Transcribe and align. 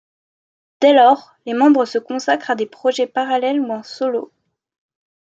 Dès 0.81 0.93
lors, 0.95 1.35
les 1.45 1.53
membres 1.53 1.85
se 1.85 1.99
consacrent 1.99 2.49
à 2.49 2.55
des 2.55 2.65
projets 2.65 3.05
parallèles 3.05 3.59
ou 3.59 3.69
en 3.71 3.83
solo. 3.83 4.31